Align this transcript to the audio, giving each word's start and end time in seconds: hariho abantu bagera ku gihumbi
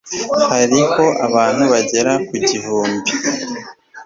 hariho 0.51 1.05
abantu 1.27 1.63
bagera 1.71 2.13
ku 2.27 2.35
gihumbi 2.47 3.11